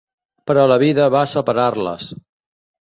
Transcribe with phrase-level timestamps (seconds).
[0.51, 2.11] Però la vida va separar-les.